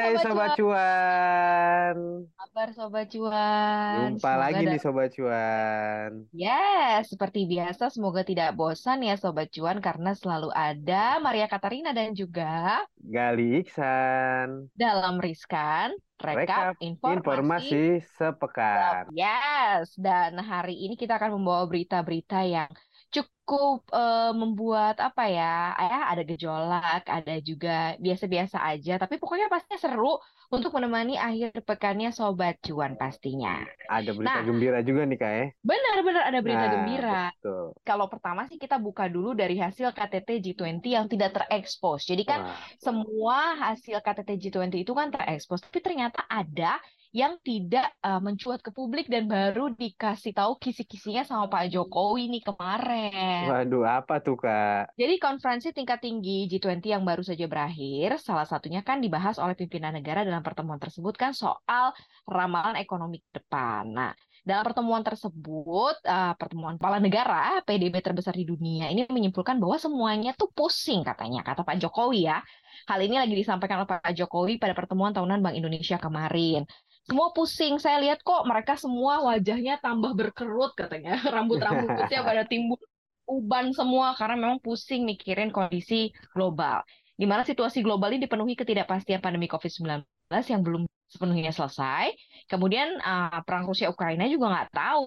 [0.00, 1.96] Hai Sobat Cuan.
[2.32, 4.16] Kabar Sobat Cuan.
[4.16, 6.10] Jumpa Semoga lagi nih Sobat Cuan.
[6.32, 12.16] Yes, seperti biasa semoga tidak bosan ya Sobat Cuan karena selalu ada Maria Katarina dan
[12.16, 14.72] juga Gali Iksan.
[14.72, 17.20] dalam Riskan Rekap Rekap Informasi.
[17.20, 17.84] Informasi
[18.16, 19.04] sepekan.
[19.12, 22.72] Yes, dan hari ini kita akan membawa berita-berita yang
[23.14, 25.42] cukup eh, membuat apa ya,
[25.88, 27.70] ya ada gejolak, ada juga
[28.04, 30.06] biasa-biasa aja, tapi pokoknya pastinya seru
[30.54, 33.50] untuk menemani akhir pekannya Sobat Cuan pastinya.
[33.90, 34.46] Ada berita Nah.
[34.46, 35.44] gembira juga nih Kak ya.
[35.60, 37.20] Benar-benar ada berita Nah, gembira.
[37.36, 37.66] Betul.
[37.84, 42.00] Kalau pertama sih kita buka dulu dari hasil KTT G20 yang tidak terekspos.
[42.10, 46.76] Jadi kan Wah, semua hasil KTT G20 itu kan terekspos, tapi ternyata ada
[47.10, 52.42] yang tidak uh, mencuat ke publik dan baru dikasih tahu kisi-kisinya sama Pak Jokowi nih
[52.46, 53.50] kemarin.
[53.50, 54.94] waduh apa tuh Kak?
[54.94, 59.90] Jadi konferensi tingkat tinggi G20 yang baru saja berakhir, salah satunya kan dibahas oleh pimpinan
[59.90, 61.90] negara dalam pertemuan tersebut kan soal
[62.30, 63.90] ramalan ekonomi ke depan.
[63.90, 64.14] Nah,
[64.46, 70.30] dalam pertemuan tersebut, uh, pertemuan kepala negara PDB terbesar di dunia ini menyimpulkan bahwa semuanya
[70.38, 72.38] tuh pusing katanya, kata Pak Jokowi ya.
[72.86, 76.64] Hal ini lagi disampaikan oleh Pak Jokowi pada pertemuan tahunan Bank Indonesia kemarin.
[77.10, 82.78] Semua pusing, saya lihat kok mereka semua wajahnya tambah berkerut katanya, rambut-rambutnya pada timbul
[83.26, 86.86] uban semua karena memang pusing mikirin kondisi global.
[87.18, 90.06] Di mana situasi global ini dipenuhi ketidakpastian pandemi COVID-19
[90.54, 92.14] yang belum sepenuhnya selesai.
[92.46, 95.02] Kemudian uh, perang Rusia Ukraina juga nggak tahu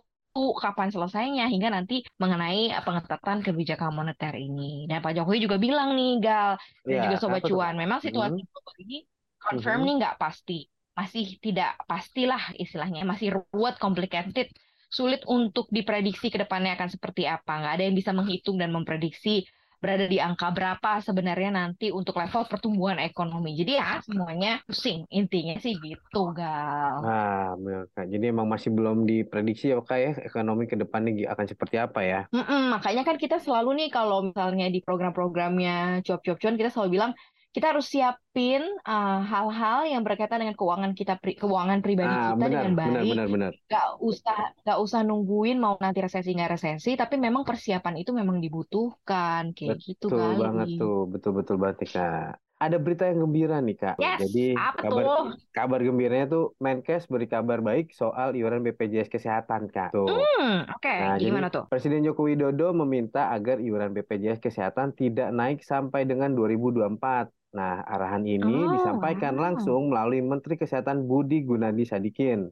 [0.60, 4.92] kapan selesainya hingga nanti mengenai uh, pengetatan kebijakan moneter ini.
[4.92, 8.50] Dan Pak Jokowi juga bilang nih Gal dan Ya, juga Sobat Cuan, memang situasi Mhm.
[8.52, 8.98] global ini
[9.40, 9.86] confirm Mhm.
[9.88, 10.60] nih nggak pasti,
[10.94, 14.50] masih tidak pastilah istilahnya, masih ruwet, complicated,
[14.94, 17.50] sulit untuk diprediksi ke depannya akan seperti apa.
[17.60, 19.46] Nggak ada yang bisa menghitung dan memprediksi
[19.84, 23.52] berada di angka berapa sebenarnya nanti untuk level pertumbuhan ekonomi.
[23.52, 27.04] Jadi ya semuanya pusing, intinya sih gitu, Gal.
[27.04, 28.08] Nah, benar Kak.
[28.08, 32.22] Jadi emang masih belum diprediksi ya Kak ya ekonomi ke depannya akan seperti apa ya?
[32.32, 37.12] Mm-mm, makanya kan kita selalu nih kalau misalnya di program-programnya cuap-cuap cuan kita selalu bilang
[37.54, 42.46] kita harus siapin uh, hal-hal yang berkaitan dengan keuangan kita pri- keuangan pribadi Ah, kita
[42.46, 43.10] benar, dengan benar, baik.
[43.10, 43.54] benar, benar.
[43.72, 44.38] Gak usah
[44.68, 49.78] gak usah nungguin mau nanti resesi nggak resesi, tapi memang persiapan itu memang dibutuhkan kayak
[49.86, 50.44] gitu Betul kali.
[50.44, 52.28] banget tuh, betul-betul banget nih, Kak.
[52.64, 53.96] Ada berita yang gembira nih Kak.
[53.98, 55.36] Yes, Jadi apa kabar tuh?
[55.56, 59.92] kabar gembiranya tuh Menkes beri kabar baik soal iuran BPJS Kesehatan Kak.
[59.92, 60.08] Tuh.
[60.08, 61.64] Hmm, oke, Nah, jadi gimana tuh?
[61.72, 67.26] Presiden Joko Widodo meminta agar iuran BPJS Kesehatan tidak naik sampai dengan 2024.
[67.54, 69.38] Nah, arahan ini Oh, disampaikan wow.
[69.38, 72.50] langsung melalui Menteri Kesehatan Budi Gunadi Sadikin.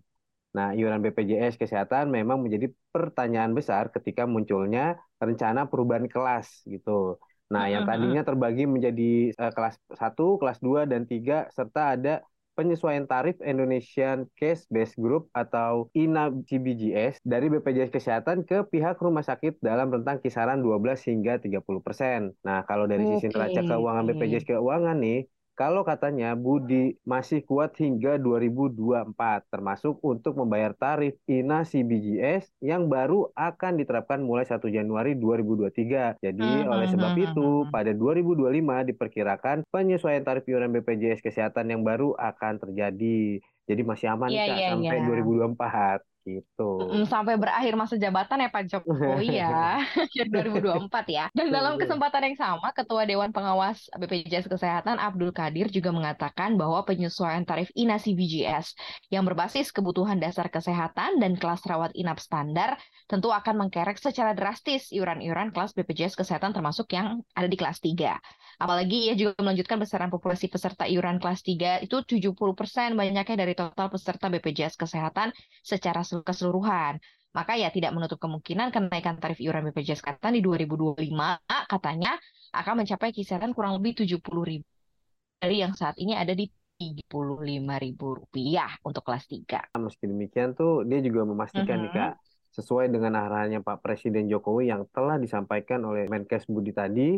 [0.58, 7.18] Nah, iuran BPJS Kesehatan memang menjadi pertanyaan besar ketika munculnya rencana perubahan kelas gitu.
[7.54, 12.22] Nah, yang tadinya terbagi menjadi eh, kelas 1, kelas 2, dan 3, serta ada
[12.62, 19.26] penyesuaian tarif Indonesian Case Based Group atau INA CBGS dari BPJS Kesehatan ke pihak rumah
[19.26, 22.38] sakit dalam rentang kisaran 12 hingga 30 persen.
[22.46, 25.26] Nah, kalau dari sisi neraca keuangan BPJS Keuangan nih,
[25.62, 33.30] kalau katanya Budi masih kuat hingga 2024, termasuk untuk membayar tarif INA CBGS yang baru
[33.38, 36.18] akan diterapkan mulai 1 Januari 2023.
[36.18, 37.70] Jadi Hmm, oleh hmm, sebab hmm, itu, hmm.
[37.70, 43.38] pada 2025 diperkirakan penyesuaian tarif iuran BPJS Kesehatan yang baru akan terjadi.
[43.70, 45.06] Jadi masih aman nih Iya, Kak iya, sampai iya.
[45.14, 46.70] 2024 gitu.
[47.10, 49.82] Sampai berakhir masa jabatan ya Pak Jokowi ya,
[50.30, 51.26] 2024 ya.
[51.34, 56.86] Dan dalam kesempatan yang sama, Ketua Dewan Pengawas BPJS Kesehatan Abdul Kadir juga mengatakan bahwa
[56.86, 58.78] penyesuaian tarif INA CBGS
[59.10, 62.78] yang berbasis kebutuhan dasar kesehatan dan kelas rawat inap standar
[63.10, 68.16] tentu akan mengkerek secara drastis iuran-iuran kelas BPJS Kesehatan termasuk yang ada di kelas 3.
[68.62, 73.90] Apalagi ia juga melanjutkan besaran populasi peserta iuran kelas 3 itu 70% banyaknya dari total
[73.90, 75.34] peserta BPJS Kesehatan
[75.66, 77.00] secara keseluruhan.
[77.32, 82.20] Maka ya tidak menutup kemungkinan kenaikan tarif iuran BPJS Kesehatan di 2025 katanya
[82.52, 84.68] akan mencapai kisaran kurang lebih 70 ribu
[85.42, 86.46] dari yang saat ini ada di
[86.78, 89.74] 35 ribu rupiah untuk kelas 3.
[89.80, 91.98] Meski demikian tuh dia juga memastikan nih Mhm.
[91.98, 92.14] Kak,
[92.52, 97.16] sesuai dengan arahannya Pak Presiden Jokowi yang telah disampaikan oleh Menkes Budi tadi,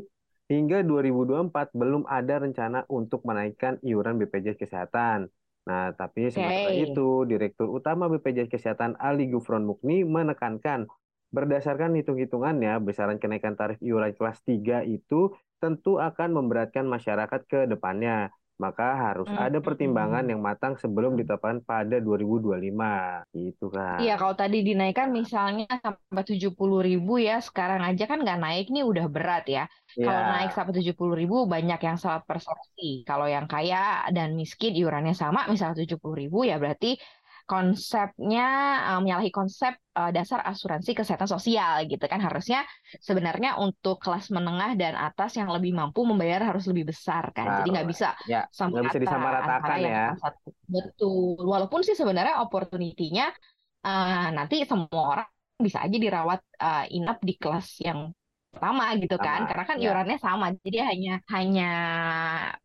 [0.51, 5.27] hingga 2024 belum ada rencana untuk menaikkan iuran BPJS Kesehatan.
[5.63, 6.83] Nah, tapi sementara Oke.
[6.91, 10.91] itu, Direktur Utama BPJS Kesehatan Ali Gufron Mukni menekankan
[11.33, 18.29] berdasarkan hitung-hitungannya, besaran kenaikan tarif iuran kelas 3 itu tentu akan memberatkan masyarakat ke depannya.
[18.65, 22.89] Maka harus ada pertimbangan yang matang sebelum ditetapkan pada 2025
[23.37, 24.01] gitu kan.
[24.01, 28.83] Iya, kalau tadi dinaikkan misalnya sampai 70 ribu ya, sekarang aja kan nggak naik nih
[28.91, 29.61] udah berat ya.
[30.03, 32.83] Kalau Ya, naik sampai 70 ribu banyak yang salah persepsi.
[33.09, 33.77] Kalau yang kaya
[34.15, 36.87] dan miskin iurannya sama misalnya 70 ribu ya berarti
[37.49, 38.43] konsepnya
[38.89, 42.19] eh, menyalahi konsep eh, dasar asuransi kesehatan sosial gitu kan.
[42.23, 42.63] Harusnya
[43.01, 47.45] sebenarnya untuk kelas menengah dan atas yang lebih mampu membayar harus lebih besar kan.
[47.61, 50.03] Jadi nggak bisa Ya, sama nggak bisa rata disamaratakan ya.
[50.23, 50.49] satu.
[50.69, 51.37] Betul.
[51.43, 53.25] Walaupun sih sebenarnya opportunity-nya
[53.85, 55.27] eh, nanti semua orang
[55.65, 57.99] bisa aja dirawat eh, inap di kelas yang
[58.53, 59.83] pertama gitu kan Sama, karena kan ya.
[59.89, 61.63] iurannya sama jadi hanya hanya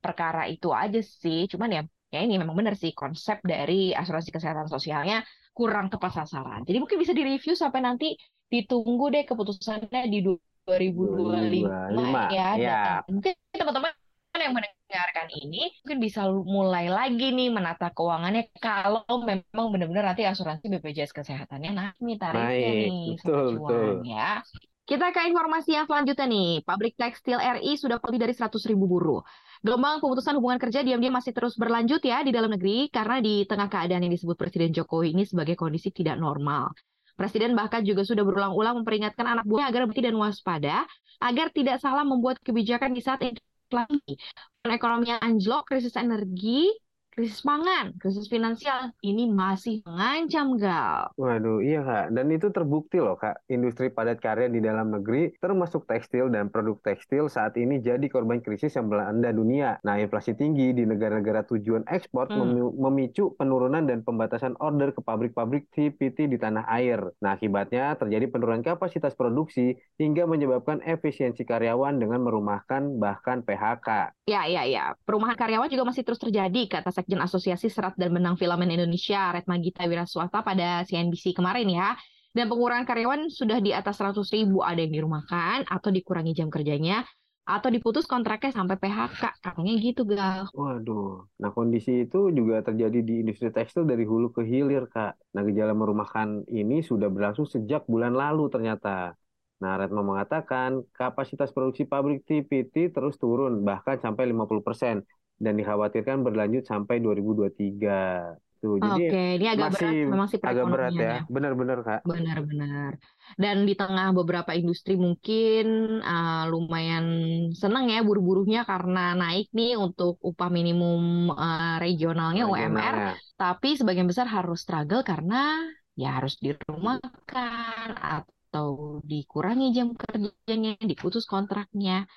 [0.05, 4.69] perkara itu aja sih cuman ya ya ini memang benar sih konsep dari asuransi kesehatan
[4.69, 5.21] sosialnya
[5.53, 8.17] kurang tepat sasaran jadi mungkin bisa direview sampai nanti
[8.49, 12.73] ditunggu deh keputusannya di 2025 2025, ya ya.
[13.05, 13.93] dan mungkin teman-teman
[14.39, 20.71] yang mendengarkan ini mungkin bisa mulai lagi nih menata keuangannya kalau memang benar-benar nanti asuransi
[20.71, 23.93] BPJS kesehatannya naik nih tarifnya Naik, nih betul, betul.
[24.07, 24.41] Ya.
[24.89, 26.65] Kita ke informasi yang selanjutnya nih.
[26.65, 29.21] Pabrik tekstil RI sudah lebih dari 100 ribu buruh.
[29.61, 33.69] Gelombang pemutusan hubungan kerja diam-diam masih terus berlanjut ya di dalam negeri karena di tengah
[33.69, 36.73] keadaan yang disebut Presiden Jokowi ini sebagai kondisi tidak normal.
[37.21, 40.89] Presiden bahkan juga sudah berulang-ulang memperingatkan anak buahnya agar berhati dan waspada
[41.21, 44.17] agar tidak salah membuat kebijakan di saat inflasi,
[44.65, 46.73] perekonomian anjlok, krisis energi,
[47.19, 51.11] krisis pangan, krisis finansial ini masih mengancam gal.
[51.19, 52.15] Waduh, iya Kak.
[52.15, 56.79] Dan itu terbukti loh Kak, industri padat karya di dalam negeri termasuk tekstil dan produk
[56.79, 59.83] tekstil saat ini jadi korban krisis yang melanda dunia.
[59.83, 62.55] Nah, inflasi tinggi di negara-negara tujuan ekspor Hmm.
[62.55, 67.03] memi- memicu penurunan dan pembatasan order ke pabrik-pabrik CPT di tanah air.
[67.19, 74.15] Nah, akibatnya terjadi penurunan kapasitas produksi hingga menyebabkan efisiensi karyawan dengan merumahkan bahkan PHK.
[74.29, 74.93] Ya, ya, ya.
[75.03, 79.57] Perumahan karyawan juga masih terus terjadi, kata Sekjen Asosiasi Serat dan Benang Filamen Indonesia, Retma
[79.57, 81.97] Gita Wiraswata pada CNBC kemarin ya.
[82.37, 87.09] Dan pengurangan karyawan sudah di atas 100 ribu, ada yang dirumahkan, atau dikurangi jam kerjanya,
[87.49, 89.41] atau diputus kontraknya sampai PHK.
[89.41, 90.53] Katanya gitu, Gal.
[90.53, 95.33] Waduh, nah kondisi itu juga terjadi di industri tekstil dari hulu ke hilir, Kak.
[95.33, 99.17] Nah, gejala merumahkan ini sudah berlangsung sejak bulan lalu ternyata.
[99.65, 105.03] Nah, Retno mengatakan kapasitas produksi pabrik TPT terus turun, bahkan sampai 50%,
[105.39, 108.37] dan dikhawatirkan berlanjut sampai 2023.
[108.59, 111.23] Tuh, jadi Oke, ini agak berat masih memang sih agak berat ya.
[111.31, 112.01] Benar-benar, Kak.
[112.03, 112.99] Benar-benar.
[113.39, 117.07] Dan di tengah beberapa industri mungkin uh, lumayan
[117.55, 123.15] seneng ya buru-buruhnya karena naik nih untuk upah minimum uh, regionalnya UMR.
[123.39, 125.63] Tapi sebagian besar harus struggle karena
[125.95, 132.11] ya harus dirumahkan atau dikurangi jam kerjanya, diputus kontraknya.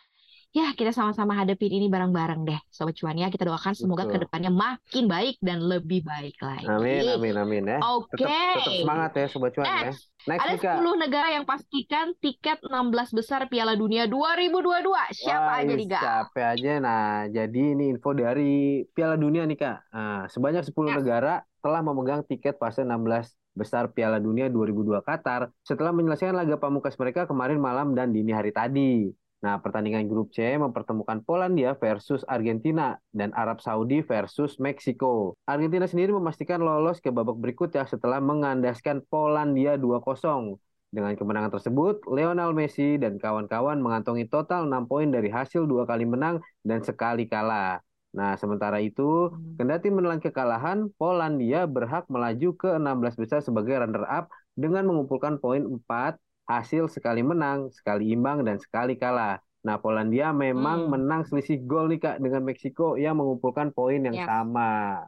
[0.51, 3.31] Ya, kita sama-sama hadapin ini bareng-bareng deh, Sobat Cuan ya.
[3.31, 4.19] Kita doakan semoga Betul.
[4.19, 6.67] ke depannya makin baik dan lebih baik lagi.
[6.67, 7.79] Amin, amin, amin ya.
[7.79, 8.19] Oke.
[8.19, 9.87] Tetap, tetap semangat ya, Sobat Cuan ya.
[9.87, 10.75] Next, Next ada Kak.
[10.83, 14.91] 10 negara yang pastikan tiket 16 besar Piala Dunia 2022.
[15.15, 16.01] Siapa Wah, aja Ga?
[16.03, 16.71] Siapa aja?
[16.83, 19.77] Nah, jadi ini info dari Piala Dunia nih, Kak.
[19.95, 20.99] Nah, sebanyak 10 Ya.
[20.99, 21.33] negara
[21.63, 27.23] telah memegang tiket fase 16 besar Piala Dunia 2002 Qatar setelah menyelesaikan laga pamungkas mereka
[27.23, 29.15] kemarin malam dan dini hari tadi.
[29.41, 35.33] Nah, pertandingan grup C mempertemukan Polandia versus Argentina dan Arab Saudi versus Meksiko.
[35.49, 40.61] Argentina sendiri memastikan lolos ke babak berikutnya setelah mengandaskan Polandia 2-0.
[40.93, 46.05] Dengan kemenangan tersebut, Lionel Messi dan kawan-kawan mengantongi total 6 poin dari hasil dua kali
[46.05, 47.81] menang dan sekali kalah.
[48.11, 54.83] Nah, sementara itu, kendati menelan kekalahan, Polandia berhak melaju ke 16 besar sebagai runner-up dengan
[54.85, 56.19] mengumpulkan poin 4
[56.59, 59.39] hasil sekali menang, sekali imbang, dan sekali kalah.
[59.61, 60.97] Nah, Polandia memang Hmm.
[60.97, 64.25] menang selisih gol nih, Kak, dengan Meksiko yang mengumpulkan poin yang Yes.
[64.25, 65.05] sama.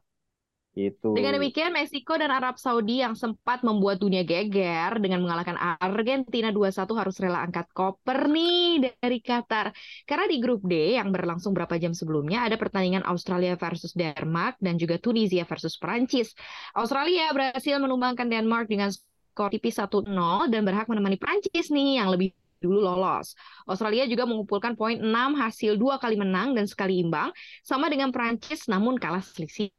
[0.74, 1.14] Gitu.
[1.14, 6.98] Dengan demikian, Meksiko dan Arab Saudi yang sempat membuat dunia geger dengan mengalahkan Argentina 2-1
[6.98, 9.70] harus rela angkat koper nih dari Qatar.
[10.10, 14.82] Karena di grup D yang berlangsung berapa jam sebelumnya ada pertandingan Australia versus Denmark dan
[14.82, 16.34] juga Tunisia versus Prancis.
[16.74, 18.90] Australia berhasil menumbangkan Denmark dengan
[19.34, 20.06] skor tipis 1-0
[20.54, 22.30] dan berhak menemani Prancis nih yang lebih
[22.62, 23.34] dulu lolos.
[23.66, 25.10] Australia juga mengumpulkan poin 6
[25.42, 27.34] hasil dua kali menang dan sekali imbang
[27.66, 29.74] sama dengan Prancis namun kalah selisih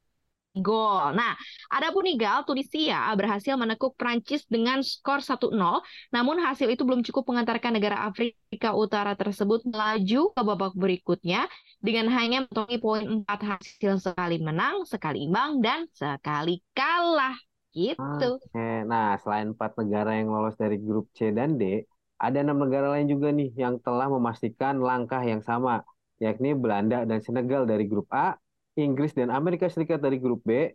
[0.55, 1.11] gol.
[1.19, 1.35] Nah,
[1.67, 5.83] adapun nih Gal, Tunisia berhasil menekuk Prancis dengan skor 1-0,
[6.15, 11.51] namun hasil itu belum cukup mengantarkan negara Afrika Utara tersebut melaju ke babak berikutnya
[11.83, 17.35] dengan hanya mengantongi poin 4 hasil sekali menang, sekali imbang, dan sekali kalah.
[17.75, 17.99] Gitu.
[18.39, 18.59] Oke,
[18.91, 21.83] nah selain empat negara yang lolos dari grup C dan D,
[22.19, 25.83] ada enam negara lain juga nih yang telah memastikan langkah yang sama,
[26.23, 28.39] yakni Belanda dan Senegal dari grup A,
[28.79, 30.71] Inggris dan Amerika Serikat dari grup B,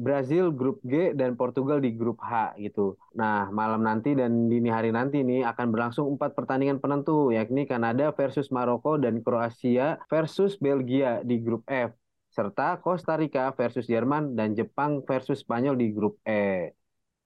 [0.00, 2.96] Brazil grup G dan Portugal di grup H gitu.
[3.14, 8.10] Nah, malam nanti dan dini hari nanti ini akan berlangsung empat pertandingan penentu, yakni Kanada
[8.14, 11.92] versus Maroko dan Kroasia versus Belgia di grup F,
[12.30, 16.70] serta Costa Rica versus Jerman dan Jepang versus Spanyol di grup E.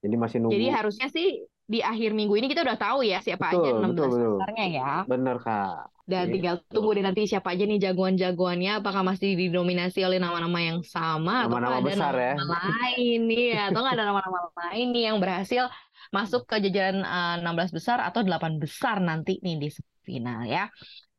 [0.04, 0.54] Jadi masih nunggu.
[0.56, 1.26] Jadi harusnya sih
[1.64, 4.90] di akhir minggu ini kita udah tahu ya siapa aja Betul, 16 betul, besarnya ya.
[5.08, 5.94] Bener, Kak.
[6.04, 6.32] Dan Gitu.
[6.36, 11.48] tinggal tunggu deh nanti siapa aja nih jagoan-jagoannya, apakah masih didominasi oleh nama-nama yang sama,
[11.48, 12.32] atau Nama-nama ada besar ya.
[12.36, 15.64] nama-nama lain nih, ya, atau nggak ada nama-nama lain nih yang berhasil
[16.12, 19.68] masuk ke jajaran eh, 16 besar atau 8 besar nanti nih di
[20.04, 20.68] final ya.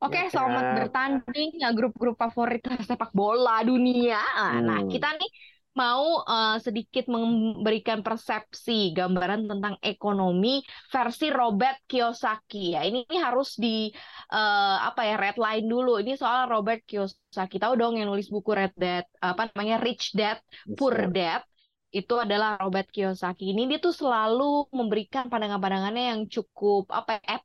[0.05, 4.21] Oke, Ya, selamat bertanding ya grup-grup favorit sepak bola dunia.
[4.61, 4.89] Nah, Hmm.
[4.93, 5.31] kita nih
[5.75, 12.81] mau eh, sedikit memberikan persepsi gambaran tentang ekonomi versi Robert Kiyosaki ya.
[12.87, 13.91] Ini, ini harus di
[14.31, 15.99] eh, apa ya red line dulu.
[15.99, 17.59] Ini soal Robert Kiyosaki.
[17.59, 20.39] Tahu dong yang nulis buku Red Dad apa namanya Rich Dad
[20.77, 20.95] Poor.
[21.11, 21.43] Dad
[21.95, 23.55] itu adalah Robert Kiyosaki.
[23.55, 27.39] Ini dia tuh selalu memberikan pandangan-pandangannya yang cukup apa ya.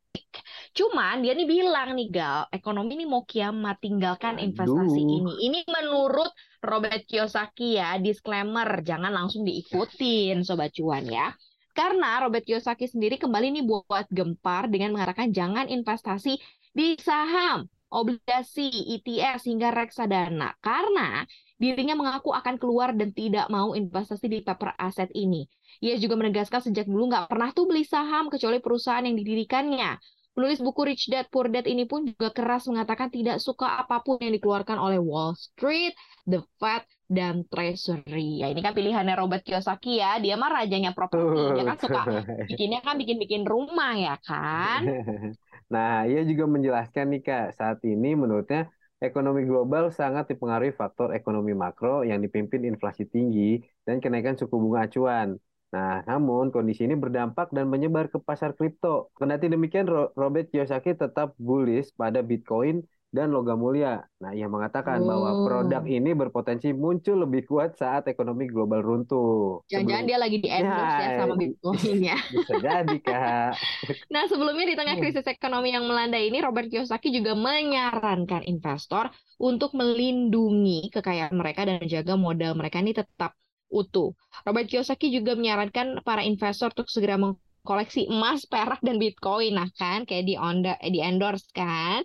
[0.70, 5.14] Cuman dia nih bilang nih Gal, ekonomi ini mau kiamat, tinggalkan investasi Aduh.
[5.18, 5.32] ini.
[5.50, 6.30] Ini menurut
[6.62, 11.34] Robert Kiyosaki ya, disclaimer, jangan langsung diikutin Sobat Cuan ya.
[11.74, 16.38] Karena Robert Kiyosaki sendiri kembali nih buat gempar dengan mengatakan jangan investasi
[16.70, 20.54] di saham, obligasi, ETS hingga reksadana.
[20.62, 21.26] Karena
[21.58, 25.50] dirinya mengaku akan keluar dan tidak mau investasi di paper aset ini.
[25.82, 29.98] Ia juga menegaskan sejak dulu nggak pernah tuh beli saham kecuali perusahaan yang didirikannya.
[30.40, 34.16] Penulis buku Rich Dad Poor Dad ini pun juga keras mengatakan tidak suka apa pun
[34.24, 35.92] yang dikeluarkan oleh Wall Street,
[36.24, 38.40] The Fed, dan Treasury.
[38.40, 40.16] Ya ini kan pilihannya Robert Kiyosaki ya.
[40.16, 41.60] Dia mah rajanya properti.
[41.60, 42.00] Dia kan suka
[42.56, 44.80] bikinnya kan bikin-bikin rumah ya kan.
[45.70, 48.66] Nah, ia juga menjelaskan nih Kak, saat ini menurutnya
[48.98, 54.88] ekonomi global sangat dipengaruhi faktor ekonomi makro yang dipimpin inflasi tinggi dan kenaikan suku bunga
[54.88, 55.38] acuan.
[55.70, 59.14] Nah, namun kondisi ini berdampak dan menyebar ke pasar kripto.
[59.14, 64.02] Kendati demikian, Ro- Robert Kiyosaki tetap bullish pada Bitcoin dan logam mulia.
[64.18, 65.42] Nah, ia mengatakan bahwa Oh.
[65.42, 69.62] produk ini berpotensi muncul lebih kuat saat ekonomi global runtuh.
[69.66, 72.16] Jangan-jangan Sebelum- dia lagi di endorse ya Ya, sama Bitcoin ya.
[72.34, 73.52] bisa jadi, Kak.
[74.14, 75.02] Nah, sebelumnya di tengah Hmm.
[75.02, 81.78] krisis ekonomi yang melanda ini, Robert Kiyosaki juga menyarankan investor untuk melindungi kekayaan mereka dan
[81.86, 83.34] jaga modal mereka ini tetap
[83.70, 84.12] utuh.
[84.44, 89.56] Robert Kiyosaki juga menyarankan para investor untuk segera mengkoleksi emas, perak, dan Bitcoin.
[89.56, 92.02] Nah, kan kayak di, onda, eh, di endorse kan.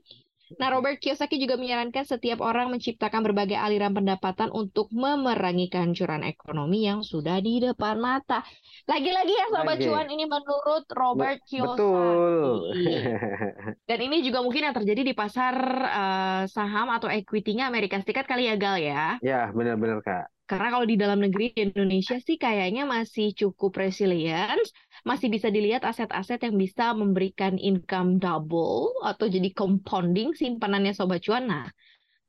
[0.62, 6.86] Nah, Robert Kiyosaki juga menyarankan setiap orang menciptakan berbagai aliran pendapatan untuk memerangi kehancuran ekonomi
[6.86, 8.46] yang sudah di depan mata.
[8.86, 9.90] Lagi-lagi ya Sobat Lagi.
[9.90, 11.82] Cuan, ini menurut Robert Kiyosaki.
[11.82, 12.78] Betul.
[13.90, 18.46] Dan ini juga mungkin yang terjadi di pasar eh, saham atau equity-nya Amerika Serikat kali
[18.46, 19.18] ya, Gal ya.
[19.26, 20.35] Ya, benar-benar Kak.
[20.46, 24.70] Karena kalau di dalam negeri di Indonesia sih kayaknya masih cukup resilience,
[25.02, 31.50] masih bisa dilihat aset-aset yang bisa memberikan income double atau jadi compounding simpanannya Sobat Cuan.
[31.50, 31.66] Nah,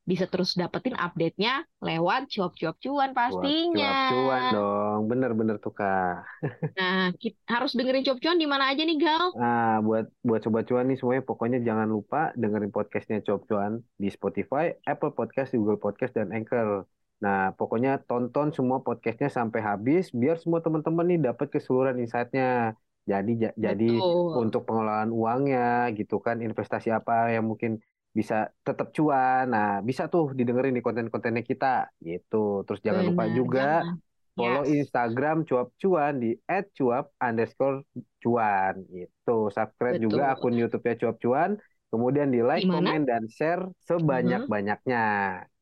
[0.07, 4.09] bisa terus dapetin update-nya lewat cuap-cuap cuan pastinya.
[4.09, 5.01] cuap-cuan dong.
[5.11, 6.23] Bener-bener tuh Kak.
[6.79, 9.35] Nah, kita harus dengerin cuap cuan di mana aja nih, Gal?
[9.35, 14.09] Nah, buat buat sobat cuan nih semuanya pokoknya jangan lupa dengerin podcastnya Cuap Cuan di
[14.09, 16.87] Spotify, Apple Podcast, Google Podcast, dan Anchor.
[17.17, 22.77] Nah, pokoknya tonton semua podcastnya sampai habis biar semua teman-teman nih dapat keseluruhan insight-nya.
[23.07, 24.03] Jadi ja- jadi
[24.43, 27.79] untuk pengelolaan uangnya gitu kan investasi apa yang mungkin
[28.11, 29.49] bisa tetap cuan.
[29.49, 32.65] Nah, bisa tuh didengerin di konten-kontennya kita gitu.
[32.67, 33.97] Terus jangan lupa Benar, juga jangan.
[34.37, 34.73] follow Yes.
[34.85, 36.31] Instagram cuap cuan di
[36.77, 37.85] @cuap underscore
[38.21, 39.49] cuan gitu.
[39.49, 40.37] Subscribe juga Betul.
[40.37, 41.51] akun YouTube-nya cuap cuan.
[41.97, 42.93] Kemudian di like, Di mana?
[42.93, 45.05] komen, dan share sebanyak-banyaknya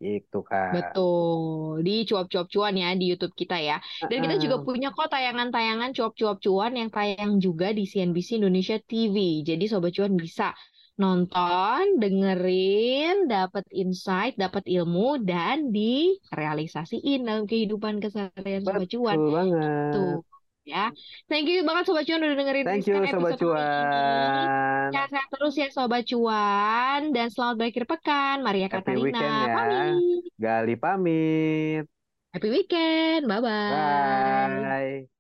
[0.02, 0.74] gitu Kak.
[0.74, 3.78] Betul, di cuap-cuap cuan ya di YouTube kita ya.
[4.10, 9.46] Dan kita juga punya kok tayangan-tayangan cuap-cuap cuan yang tayang juga di CNBC Indonesia TV.
[9.46, 10.50] Jadi Sobat Cuan bisa
[10.94, 19.16] nonton, dengerin, dapat insight, dapat ilmu, dan direalisasiin dalam kehidupan keseharian Sobat Cuan.
[19.18, 19.94] betul banget.
[19.94, 20.33] Tuh
[20.64, 20.90] ya.
[21.28, 23.94] Thank you banget Sobat Cuan udah dengerin Thank you Sobat episode kali ini.
[23.94, 24.88] Cuan.
[24.90, 27.00] Sehat-sehat terus ya Sobat Cuan.
[27.12, 28.36] Dan selamat berakhir pekan.
[28.40, 29.54] Maria Happy Katarina weekend ya.
[29.54, 30.22] pamit.
[30.40, 31.84] Gali pamit.
[32.34, 33.22] Happy weekend.
[33.30, 33.70] Bye-bye.
[34.64, 35.13] Bye.